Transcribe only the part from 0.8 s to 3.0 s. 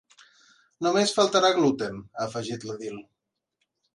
“Només faltarà gluten”, ha afegit l’edil.